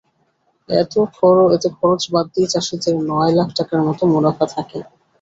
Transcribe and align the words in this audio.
এতে 0.69 0.99
খরচ 1.77 2.01
বাদ 2.13 2.25
দিয়ে 2.33 2.51
চাষিদের 2.53 2.95
নয় 3.09 3.31
লাখ 3.37 3.49
টাকার 3.57 3.81
মতো 3.87 4.03
মুনাফা 4.13 4.45
থাকে। 4.55 4.79